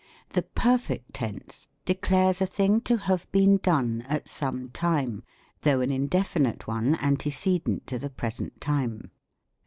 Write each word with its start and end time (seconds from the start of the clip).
The 0.29 0.41
Perfect 0.41 1.13
Tense 1.13 1.67
declares 1.85 2.41
a 2.41 2.47
thing 2.47 2.81
to 2.85 2.97
have 2.97 3.31
been 3.31 3.57
done 3.57 4.03
at 4.09 4.27
some 4.27 4.69
time, 4.69 5.21
though 5.61 5.81
an 5.81 5.91
indefinite 5.91 6.65
one, 6.65 6.95
antece 6.95 7.63
dent 7.63 7.85
to 7.85 7.99
the 7.99 8.09
present 8.09 8.59
time. 8.59 9.11